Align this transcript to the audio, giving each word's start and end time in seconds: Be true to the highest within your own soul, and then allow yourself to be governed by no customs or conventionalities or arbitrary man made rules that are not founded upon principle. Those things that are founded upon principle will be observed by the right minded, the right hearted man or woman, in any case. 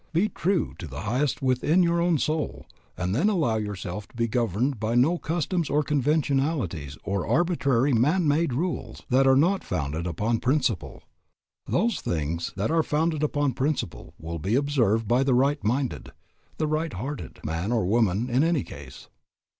Be 0.13 0.29
true 0.29 0.73
to 0.79 0.87
the 0.87 1.01
highest 1.01 1.43
within 1.43 1.83
your 1.83 2.01
own 2.01 2.17
soul, 2.17 2.65
and 2.97 3.13
then 3.13 3.29
allow 3.29 3.57
yourself 3.57 4.07
to 4.07 4.15
be 4.15 4.27
governed 4.27 4.79
by 4.79 4.95
no 4.95 5.19
customs 5.19 5.69
or 5.69 5.83
conventionalities 5.83 6.97
or 7.03 7.27
arbitrary 7.27 7.93
man 7.93 8.27
made 8.27 8.51
rules 8.51 9.03
that 9.11 9.27
are 9.27 9.35
not 9.35 9.63
founded 9.63 10.07
upon 10.07 10.39
principle. 10.39 11.03
Those 11.67 12.01
things 12.01 12.51
that 12.55 12.71
are 12.71 12.81
founded 12.81 13.21
upon 13.21 13.53
principle 13.53 14.15
will 14.17 14.39
be 14.39 14.55
observed 14.55 15.07
by 15.07 15.21
the 15.23 15.35
right 15.35 15.63
minded, 15.63 16.11
the 16.57 16.65
right 16.65 16.93
hearted 16.93 17.39
man 17.45 17.71
or 17.71 17.85
woman, 17.85 18.27
in 18.27 18.43
any 18.43 18.63
case. 18.63 19.07